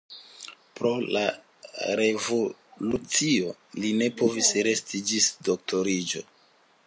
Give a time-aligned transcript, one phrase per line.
[0.77, 1.21] Pro la
[1.99, 3.53] revolucio
[3.83, 6.29] li ne povis resti ĝis doktoriĝo.